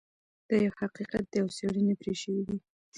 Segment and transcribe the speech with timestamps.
[0.47, 2.57] دا یو حقیقت دی او څیړنې پرې شوي دي